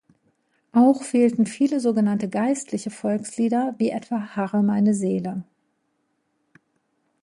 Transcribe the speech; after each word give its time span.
Auch 0.71 1.03
fehlten 1.03 1.45
viele 1.45 1.79
sogenannte 1.79 2.27
geistliche 2.27 2.89
Volkslieder 2.89 3.75
wie 3.77 3.91
etwa 3.91 4.35
"Harre 4.35 4.63
meine 4.63 4.95
Seele". 4.95 5.43